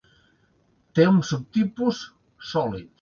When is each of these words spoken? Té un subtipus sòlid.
Té 0.99 1.05
un 1.09 1.19
subtipus 1.33 2.01
sòlid. 2.55 2.91